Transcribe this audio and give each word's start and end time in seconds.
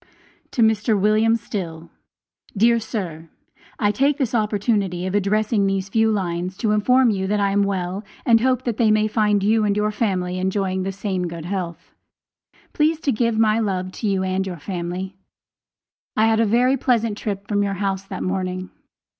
To 0.53 0.63
MR. 0.63 0.95
WM. 0.99 1.35
STILL 1.35 1.91
Dear 2.57 2.79
Sir: 2.79 3.29
I 3.77 3.91
take 3.91 4.17
this 4.17 4.33
opportunity 4.33 5.05
of 5.05 5.13
addressing 5.13 5.67
these 5.67 5.89
few 5.89 6.09
lines 6.11 6.57
to 6.57 6.71
inform 6.71 7.11
you 7.11 7.27
that 7.27 7.39
I 7.39 7.51
am 7.51 7.61
well 7.61 8.03
and 8.25 8.41
hope 8.41 8.63
that 8.63 8.77
they 8.77 8.89
may 8.89 9.07
find 9.07 9.43
you 9.43 9.63
and 9.63 9.77
your 9.77 9.91
family 9.91 10.39
enjoying 10.39 10.81
the 10.81 10.91
same 10.91 11.27
good 11.27 11.45
health. 11.45 11.91
Please 12.73 12.99
to 13.01 13.11
give 13.11 13.37
my 13.37 13.59
love 13.59 13.91
to 13.91 14.07
you 14.07 14.23
and 14.23 14.47
your 14.47 14.57
family. 14.57 15.17
I 16.17 16.25
had 16.25 16.39
a 16.39 16.47
very 16.47 16.77
pleasant 16.77 17.15
trip 17.15 17.47
from 17.47 17.61
your 17.61 17.75
house 17.75 18.01
that 18.05 18.23
morning. 18.23 18.71